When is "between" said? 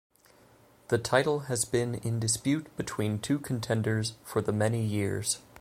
2.75-3.19